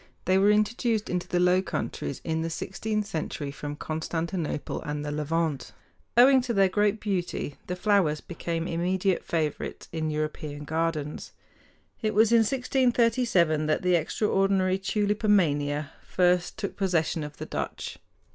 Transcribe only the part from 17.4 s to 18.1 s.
Dutch.